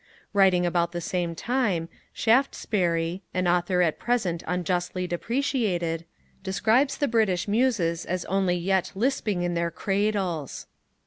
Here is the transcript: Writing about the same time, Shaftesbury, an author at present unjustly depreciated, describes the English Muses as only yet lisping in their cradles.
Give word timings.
Writing 0.33 0.65
about 0.65 0.93
the 0.93 0.99
same 0.99 1.35
time, 1.35 1.87
Shaftesbury, 2.11 3.21
an 3.35 3.47
author 3.47 3.83
at 3.83 3.99
present 3.99 4.41
unjustly 4.47 5.05
depreciated, 5.05 6.05
describes 6.41 6.97
the 6.97 7.05
English 7.05 7.47
Muses 7.47 8.03
as 8.07 8.25
only 8.25 8.55
yet 8.55 8.91
lisping 8.95 9.43
in 9.43 9.53
their 9.53 9.69
cradles. 9.69 10.65